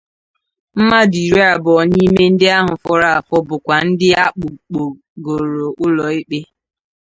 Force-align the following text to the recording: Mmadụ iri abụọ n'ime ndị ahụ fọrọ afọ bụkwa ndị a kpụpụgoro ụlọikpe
Mmadụ 0.77 1.17
iri 1.27 1.41
abụọ 1.51 1.81
n'ime 1.91 2.23
ndị 2.31 2.47
ahụ 2.57 2.73
fọrọ 2.83 3.07
afọ 3.17 3.35
bụkwa 3.47 3.75
ndị 3.87 4.07
a 4.23 4.25
kpụpụgoro 4.33 5.65
ụlọikpe 5.83 6.39